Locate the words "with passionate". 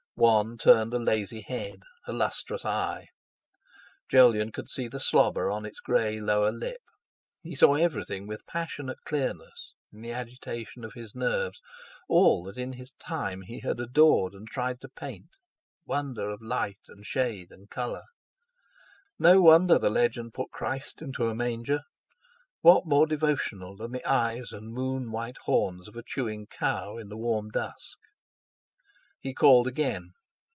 8.27-8.99